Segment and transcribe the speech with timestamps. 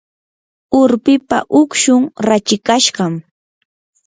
[0.79, 3.13] urpipa ukshun rachikashqam.